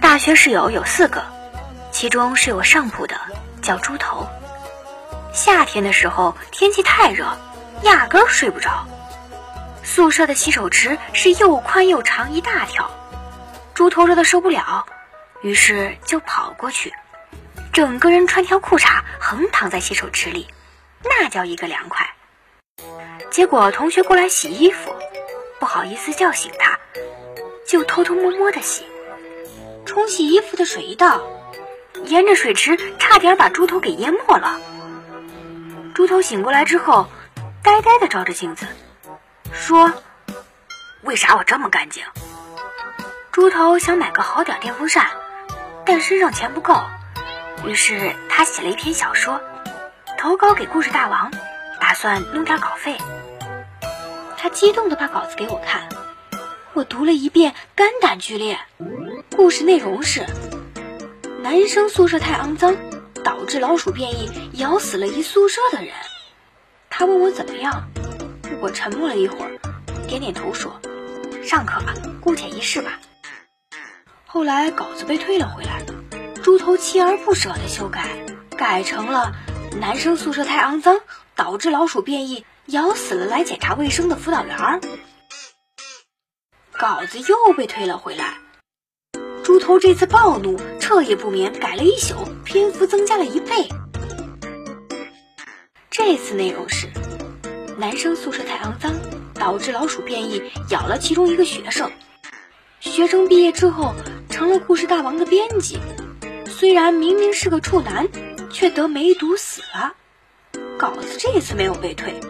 [0.00, 1.24] 大学室友有四个，
[1.92, 3.16] 其中是我上铺的，
[3.62, 4.28] 叫猪头。
[5.32, 7.26] 夏天的时候天气太热，
[7.82, 8.86] 压根儿睡不着。
[9.84, 12.90] 宿舍的洗手池是又宽又长一大条，
[13.74, 14.86] 猪头热的受不了，
[15.42, 16.92] 于是就跑过去，
[17.72, 20.48] 整个人穿条裤衩横躺在洗手池里，
[21.04, 22.08] 那叫一个凉快。
[23.30, 24.94] 结果同学过来洗衣服，
[25.60, 26.78] 不好意思叫醒他，
[27.66, 28.84] 就偷偷摸摸的洗。
[29.88, 31.22] 冲洗衣服的水一倒，
[32.04, 34.60] 沿着水池差点把猪头给淹没了。
[35.94, 37.08] 猪头醒过来之后，
[37.62, 38.66] 呆呆的照着镜子。
[39.50, 39.94] 说
[41.00, 42.04] ：“为啥我这么干净？”
[43.32, 45.06] 猪头想买个好点电风扇，
[45.86, 46.82] 但身上钱不够，
[47.64, 49.40] 于是他写了一篇小说，
[50.18, 51.30] 投稿给故事大王，
[51.80, 52.98] 打算弄点稿费。
[54.36, 55.88] 他激动的把稿子给我看，
[56.74, 58.58] 我读了一遍，肝胆俱裂。
[59.38, 60.26] 故事内容是：
[61.44, 62.76] 男生宿舍太肮脏，
[63.22, 65.94] 导致老鼠变异，咬死了一宿舍的人。
[66.90, 67.88] 他问我怎么样。
[68.60, 69.52] 我沉默了一会儿，
[70.08, 70.80] 点点头说
[71.40, 72.98] ：“上课吧，姑且一试吧。”
[74.26, 75.84] 后来稿子被退了回来，
[76.42, 78.08] 猪头锲而不舍地修改，
[78.56, 79.32] 改成了
[79.80, 80.98] 男生宿舍太肮脏，
[81.36, 84.80] 导致老鼠变异，咬死了来检查卫生的辅导员。
[86.72, 88.34] 稿子又被退了回来，
[89.48, 93.66] 猪头这次暴怒，彻夜不眠，改了一宿，篇幅增加了一倍。
[95.88, 96.86] 这次内容是。
[97.78, 98.92] 男生宿舍太肮脏，
[99.32, 101.90] 导致老鼠变异，咬了其中一个学生。
[102.80, 103.94] 学生毕业之后
[104.28, 105.78] 成了故事大王的编辑，
[106.46, 108.06] 虽然明明是个处男，
[108.52, 109.94] 却得梅毒死了。
[110.76, 112.20] 稿子这次没有被退，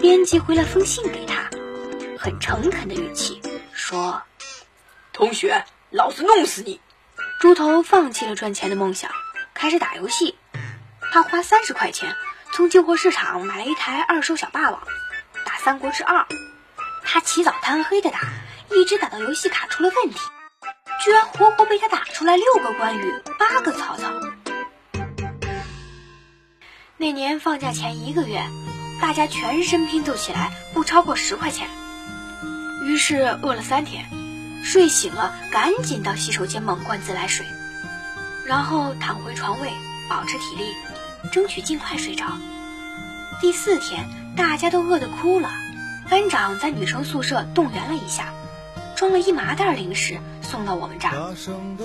[0.00, 1.50] 编辑回了封信给他，
[2.16, 3.40] 很诚恳的语气
[3.72, 4.22] 说
[5.12, 6.80] ：“同学，老子弄死你！”
[7.40, 9.10] 猪头放弃了赚钱的梦想，
[9.54, 10.34] 开始打游戏。
[11.12, 12.16] 他花三十块钱。
[12.54, 14.82] 从旧货市场买了一台二手小霸王，
[15.46, 16.18] 打《三国志二》，
[17.02, 18.20] 他起早贪黑的打，
[18.70, 20.20] 一直打到游戏卡出了问题，
[21.02, 24.12] 居然活活被他打出来六个关羽，八个曹操。
[26.98, 28.42] 那年放假前一个月，
[29.00, 31.70] 大家全身拼凑起来不超过十块钱，
[32.84, 34.04] 于是饿了三天，
[34.62, 37.44] 睡醒了赶紧到洗手间猛灌自来水，
[38.46, 39.70] 然后躺回床位，
[40.08, 40.64] 保持体力。
[41.30, 42.26] 争取尽快睡着。
[43.40, 44.04] 第四天，
[44.36, 45.48] 大家都饿得哭了。
[46.10, 48.34] 班长在女生宿舍动员了一下，
[48.96, 51.34] 装了一麻袋零食送到我们这儿，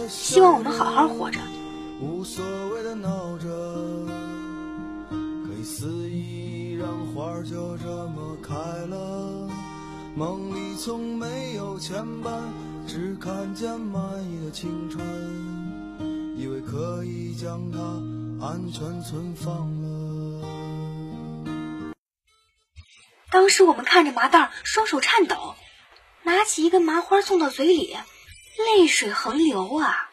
[0.09, 1.39] 希望我们好好活着。
[2.01, 3.47] 无所谓的闹着，
[5.09, 8.55] 可以肆意让花就这么开
[8.87, 9.26] 了。
[10.17, 12.41] 梦里从没有牵绊，
[12.87, 15.05] 只看见满意的青春，
[16.35, 17.77] 以为可以将它。
[18.43, 20.41] 安全存放了。
[23.29, 25.53] 当时我们看着麻袋，双手颤抖，
[26.23, 27.95] 拿起一根麻花送到嘴里，
[28.57, 30.09] 泪水横流啊！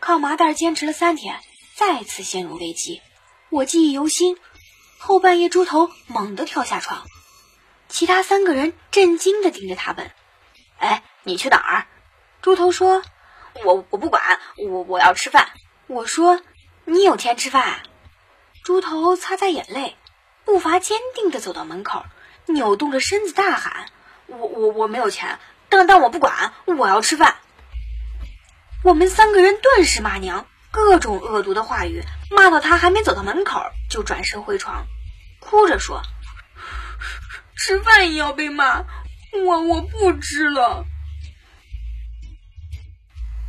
[0.00, 1.38] 靠麻袋坚持了三天，
[1.76, 3.02] 再次陷入危机。
[3.50, 4.38] 我记忆犹新，
[4.96, 7.06] 后半夜猪头猛地跳下床，
[7.94, 10.10] 其他三个人震惊地盯着他问
[10.80, 11.86] ：“哎，你去哪儿？”
[12.42, 13.04] 猪头说
[13.64, 14.20] ：“我我不管，
[14.56, 15.48] 我我要吃饭。”
[15.86, 16.40] 我说。
[16.86, 17.80] 你有钱吃饭？
[18.62, 19.96] 猪头擦擦眼泪，
[20.44, 22.04] 步伐坚定地走到门口，
[22.46, 23.86] 扭动着身子大喊
[24.26, 25.38] ：“我我我没有钱，
[25.70, 27.36] 但但我不管，我要吃饭。”
[28.84, 34.84] 我们三个人顿时骂娘，各种恶毒的话语，骂到他还没走到门口，就转身回床，
[35.40, 36.02] 哭着说
[37.64, 38.84] ：“吃饭也要被骂，
[39.46, 40.84] 我我不吃了。”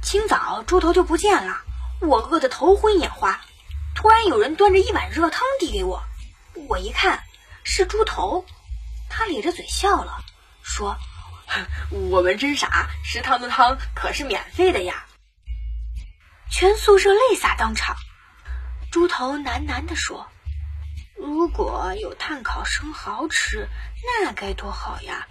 [0.01, 1.61] 清早猪头就不见了。
[1.99, 3.41] 我饿得头昏眼花，
[3.93, 6.01] 突然有人端着一碗热汤递给我，
[6.69, 7.21] 我一看
[7.65, 8.45] 是猪头，
[9.09, 10.23] 他咧着嘴笑了，
[10.63, 10.95] 说
[12.09, 15.05] ：“我们真傻，食堂的汤可是免费的呀。”
[16.49, 17.97] 全宿舍泪洒当场。
[18.93, 20.25] 猪头喃喃地说
[21.25, 23.67] ：“如果有炭烤生蚝吃，
[24.21, 25.25] 那该多好呀！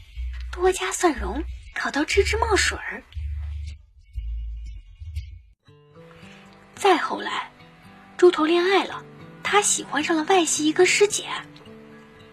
[0.51, 3.05] 多加蒜蓉，烤到吱吱冒水儿。”
[6.75, 7.53] 再后来，
[8.17, 9.05] 猪头恋爱了，
[9.45, 11.27] 他喜欢上了外系一个师姐。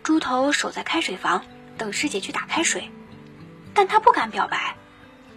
[0.01, 1.45] 猪头守在开水房
[1.77, 2.89] 等师姐去打开水，
[3.75, 4.75] 但他不敢表白。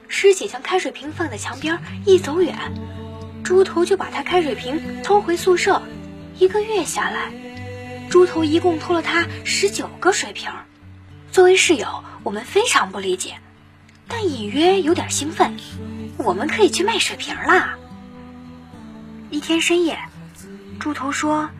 [0.09, 2.57] 师姐将开水瓶放在墙边，一走远，
[3.45, 5.83] 猪头就把他开水瓶偷回宿舍。
[6.39, 7.31] 一个月下来，
[8.11, 10.51] 猪头一共偷了他十九个水瓶。
[11.33, 13.35] 作为室友，我们非常不理解，
[14.07, 15.57] 但隐约有点兴奋。
[16.17, 17.75] 我们可以去卖水瓶啦。
[19.31, 19.99] 一天深夜，
[20.79, 21.51] 猪头说：“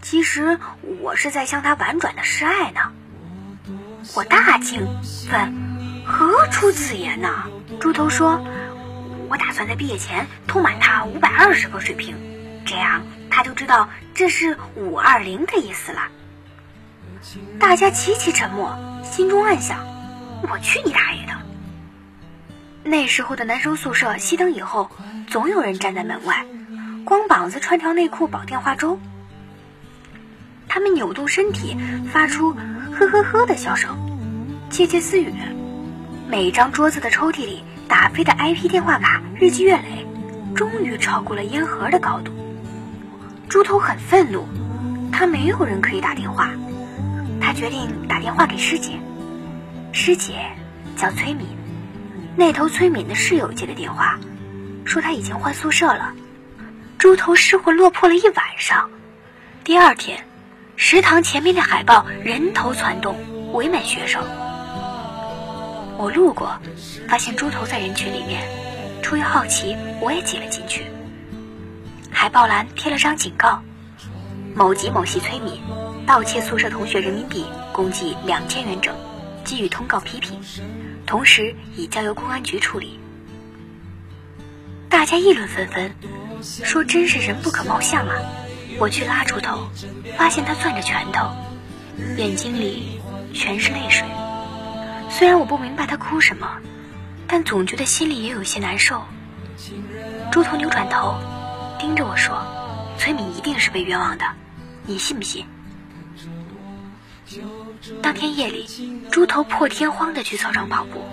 [0.00, 0.58] 其实
[1.00, 2.80] 我是在向他婉转的示爱呢。”
[4.16, 4.86] 我大惊，
[5.30, 7.44] 问：“何出此言呢？”
[7.78, 8.42] 猪头说
[9.28, 12.16] ：“我打算在毕业前偷满他五百二十个水瓶，
[12.64, 13.02] 这样
[13.38, 16.08] 他就知道这是五二零的意思了。”
[17.60, 19.78] 大家齐齐沉默，心中暗想
[20.50, 21.32] ：“我去你大爷的！”
[22.82, 24.90] 那时候的男生宿舍熄灯以后，
[25.28, 26.44] 总有人站在门外，
[27.04, 28.98] 光膀子穿条内裤煲电话粥。
[30.66, 31.76] 他们扭动身体，
[32.12, 32.52] 发出
[32.92, 33.96] 呵呵呵的笑声，
[34.68, 35.32] 窃窃私语。
[36.28, 40.04] 每张桌子的抽屉里打飞的 IP 电话卡日积月累，
[40.56, 42.32] 终于超过了烟盒的高度。
[43.48, 44.46] 猪头很愤怒，
[45.10, 46.50] 他没有人可以打电话，
[47.40, 48.92] 他决定打电话给师姐。
[49.90, 50.34] 师姐
[50.96, 51.46] 叫崔敏。
[52.36, 54.18] 那头崔敏的室友接的电话，
[54.84, 56.12] 说他已经换宿舍了。
[56.98, 58.90] 猪头失魂落魄了一晚上。
[59.64, 60.22] 第二天，
[60.76, 63.16] 食堂前面的海报人头攒动，
[63.54, 64.22] 围满学生。
[65.96, 66.54] 我路过，
[67.08, 68.46] 发现猪头在人群里面，
[69.02, 70.84] 出于好奇，我也挤了进去。
[72.20, 73.62] 海报栏贴了张警告：
[74.52, 75.62] 某级某系崔敏
[76.04, 78.92] 盗窃宿舍同学人民币共计两千元整，
[79.44, 80.36] 给予通告批评。
[81.06, 82.98] 同时已交由公安局处理。
[84.88, 85.94] 大家议论纷纷，
[86.42, 88.16] 说真是人不可貌相啊！
[88.80, 89.68] 我去拉猪头，
[90.16, 91.30] 发现他攥着拳头，
[92.16, 93.00] 眼睛里
[93.32, 94.04] 全是泪水。
[95.08, 96.50] 虽然我不明白他哭什么，
[97.28, 99.04] 但总觉得心里也有些难受。
[100.32, 101.16] 猪头扭转头，
[101.78, 102.42] 盯着我说
[102.98, 104.24] ：“崔敏一定是被冤枉的，
[104.84, 105.46] 你信不信？”
[108.02, 108.66] 当天夜里，
[109.10, 111.04] 猪头破天荒地去操场跑步。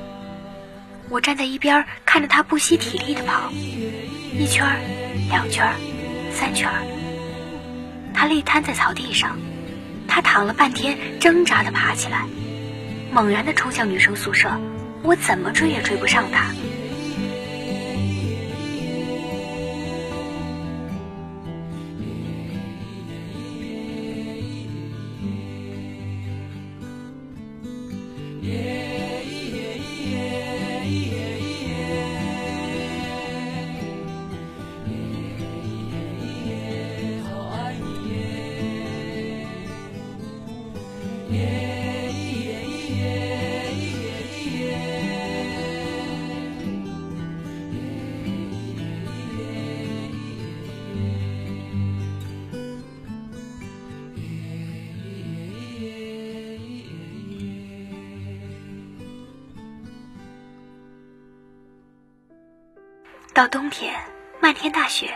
[1.09, 4.79] 我站在一边看着他不惜体力的跑，一圈儿、
[5.29, 5.75] 两圈儿、
[6.31, 6.81] 三圈儿。
[8.13, 9.38] 他累瘫在草地上，
[10.07, 12.25] 他躺了半天，挣扎地爬起来，
[13.11, 14.50] 猛然地冲向女生宿舍。
[15.03, 16.45] 我怎么追也追不上他。
[63.35, 63.93] 到冬天，
[64.39, 65.13] 漫天大雪，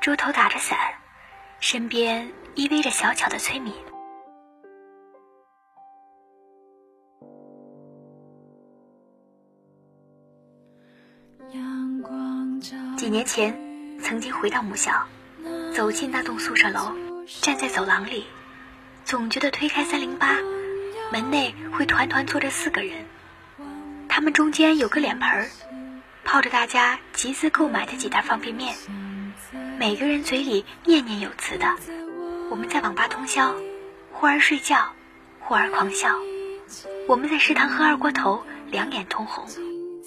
[0.00, 0.76] 猪头打着伞，
[1.60, 3.72] 身边依偎着小巧的崔敏。
[12.96, 13.56] 几年前，
[14.02, 15.06] 曾经回到母校，
[15.72, 16.96] 走进那栋宿舍楼，
[17.42, 18.26] 站在走廊里，
[19.04, 20.36] 总觉得推开三零八，
[21.12, 23.06] 门内会团团坐着四个人，
[24.08, 25.46] 他们中间有个脸盆儿。
[26.26, 28.74] 泡着大家集资购买的几袋方便面，
[29.78, 31.76] 每个人嘴里念念有词的。
[32.50, 33.54] 我们在网吧通宵，
[34.12, 34.92] 忽而睡觉，
[35.38, 36.10] 忽而狂笑。
[37.06, 39.46] 我们在食堂喝二锅头，两眼通红。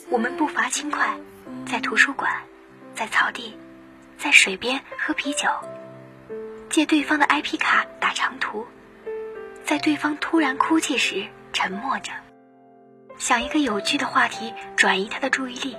[0.09, 1.17] 我们步伐轻快，
[1.65, 2.29] 在图书馆，
[2.93, 3.57] 在草地，
[4.17, 5.47] 在水边喝啤酒，
[6.69, 8.67] 借对方的 IP 卡打长途，
[9.63, 12.11] 在对方突然哭泣时沉默着，
[13.17, 15.77] 想一个有趣的话题转移他的注意力。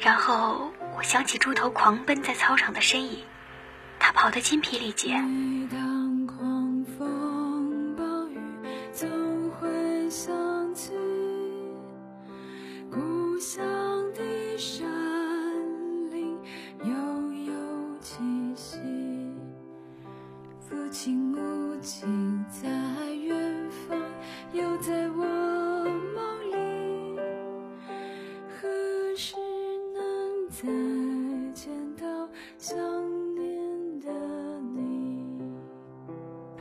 [0.00, 3.22] 然后我想起猪头狂奔在操场的身影，
[3.98, 5.22] 他跑得筋疲力竭。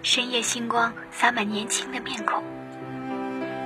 [0.01, 2.41] 深夜星光洒满年轻的面孔，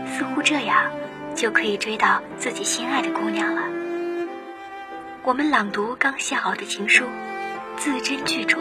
[0.07, 0.91] 似乎这样
[1.35, 3.61] 就可以追到自己心爱的姑娘了。
[5.21, 7.05] 我们朗读刚写好的情书，
[7.77, 8.57] 字斟句酌，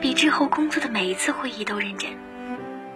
[0.00, 2.12] 比之后工作的每一次会议都认真。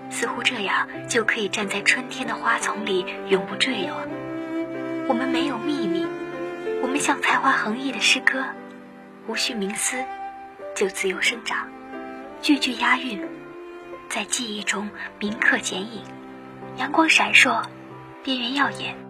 [0.08, 4.00] 似乎这样就可以站在春天的花丛里永不坠落。
[5.08, 5.95] 我们没有秘密。
[6.96, 8.42] 们像才华横溢的诗歌，
[9.26, 10.02] 无需冥思，
[10.74, 11.68] 就自由生长，
[12.40, 13.22] 句句押韵，
[14.08, 14.88] 在记忆中
[15.18, 16.02] 铭刻剪影，
[16.78, 17.62] 阳光闪烁，
[18.24, 19.05] 边缘耀眼。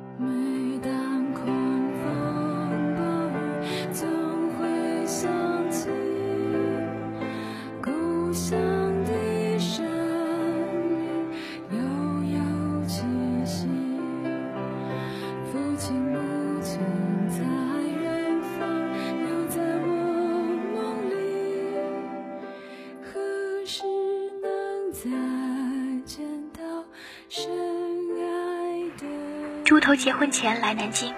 [29.87, 31.15] 头结婚前来南京，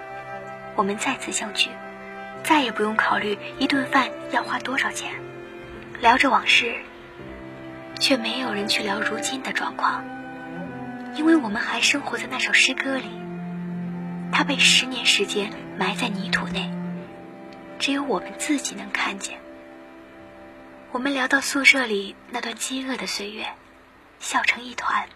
[0.75, 1.71] 我们再次相聚，
[2.43, 5.11] 再也不用考虑一顿饭要花多少钱。
[5.99, 6.75] 聊着往事，
[7.99, 10.05] 却没有人去聊如今的状况，
[11.15, 13.09] 因为我们还生活在那首诗歌里。
[14.31, 16.71] 它被十年时间埋在泥土内，
[17.79, 19.39] 只有我们自己能看见。
[20.91, 23.47] 我们聊到宿舍里那段饥饿的岁月，
[24.19, 25.09] 笑成一团。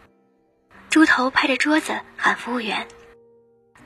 [0.90, 2.88] 猪头拍着桌子喊服务员。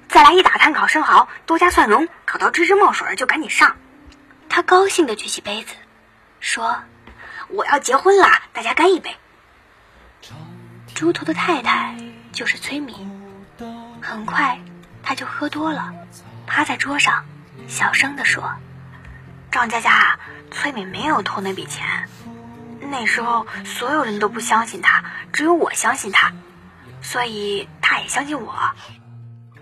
[0.10, 3.76] 再来一打炭烤生蚝，多加蒜蓉，烤到吱吱冒水就赶紧上。
[4.50, 5.76] 他高兴地举起杯子，
[6.40, 6.78] 说
[7.50, 9.16] 我要结婚啦，大家干一杯。
[10.96, 11.96] ：“猪头的太太
[12.32, 13.12] 就是崔敏。”
[14.02, 14.60] 很快，
[15.04, 15.94] 他就喝多了，
[16.46, 17.26] 趴在桌上，
[17.68, 18.56] 小声地说
[19.52, 20.18] 张佳佳，
[20.52, 22.08] 崔敏没有偷那笔钱。
[22.80, 26.32] 那时候所有人都不相信他，只有我相信他，
[27.02, 28.54] 所以他也相信我。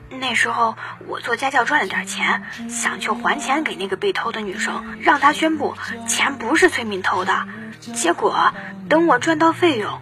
[0.09, 5.75] 那时候我做家教赚了点钱，想去还钱给那个被偷的女生，让她宣布
[6.07, 7.47] 钱不是崔敏偷的。
[7.79, 8.53] 结果
[8.89, 10.01] 等我赚到费用，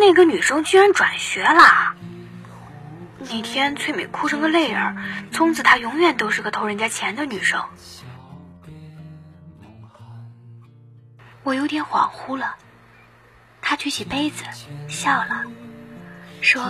[0.00, 1.94] 那个女生居然转学了。
[3.18, 4.96] 那天崔美哭成个泪儿，
[5.32, 7.64] 从此她永远都是个偷人家钱的女生。
[11.42, 12.56] ：“我有点恍惚了。”
[13.62, 14.44] 她举起杯子，
[14.88, 15.44] 笑了，
[16.42, 16.62] 说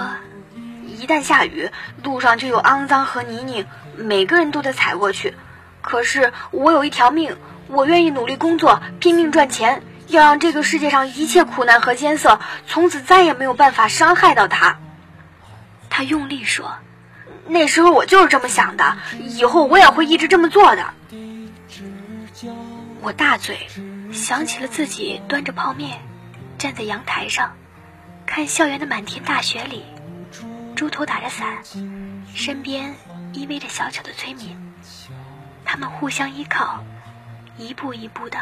[0.86, 1.70] 一旦下雨，
[2.02, 5.34] 路上就有肮脏和泥泞，每个人都得踩过去。
[5.80, 7.36] 可是我有一条命，
[7.68, 14.78] 我愿意努力工作，拼命赚钱，要让这个世界上一切苦难和艰涩，从此再也没有办法伤害到他。
[15.90, 16.76] ：“他用力说。”
[17.46, 20.94] 那时候我就是这么想的，以后我也会一直这么做的。
[23.02, 23.68] 我大嘴，
[24.14, 26.00] 想起了自己端着泡面，
[26.56, 27.54] 站在阳台上，
[28.24, 29.84] 看校园的满天大雪里，
[30.74, 31.58] 猪头打着伞，
[32.34, 32.94] 身边
[33.32, 34.56] 依偎着小巧的崔敏，
[35.64, 36.84] 他们互相依靠，
[37.56, 38.38] 一步一步的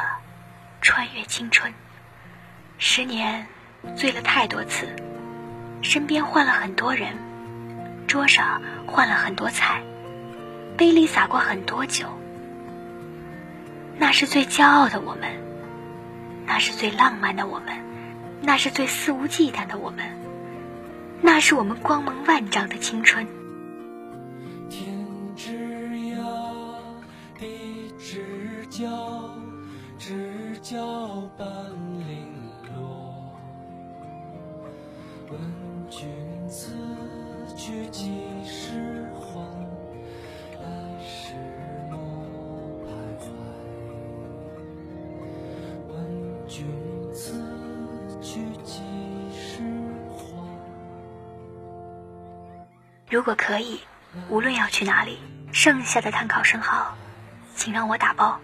[0.80, 1.72] 穿越青春。
[2.78, 3.46] 十年，
[3.96, 4.88] 醉了太多次，
[5.82, 7.16] 身边换了很多人，
[8.06, 9.82] 桌上换了很多菜，
[10.76, 12.06] 杯里洒过很多酒。
[13.98, 15.30] 那是最骄傲的我们，
[16.46, 17.76] 那是最浪漫的我们，
[18.40, 20.06] 那是最肆无忌惮的我们，
[21.24, 23.24] 那是我们光芒万丈的青春。
[24.68, 24.92] 天
[25.36, 26.18] 之涯，
[27.38, 29.30] 地之角，
[29.98, 31.46] 知交半
[32.08, 32.26] 零
[32.74, 33.32] 落。
[35.30, 35.40] 问
[35.88, 36.08] 君
[36.48, 36.72] 此
[37.56, 39.01] 去几时
[53.12, 53.78] 如果可以，
[54.30, 55.18] 无论要去哪里，
[55.52, 56.96] 剩下的碳烤生蚝，
[57.54, 58.40] 请让我打包。